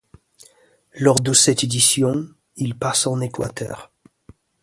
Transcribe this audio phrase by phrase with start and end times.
[0.99, 3.91] Lors de cette édition, il passe en Équateur.